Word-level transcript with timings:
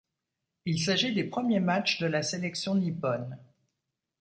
Il 0.65 0.79
s'agit 0.81 1.13
des 1.13 1.25
premiers 1.25 1.59
matchs 1.59 1.99
de 1.99 2.07
la 2.07 2.23
sélection 2.23 2.73
nipponne. 2.73 3.37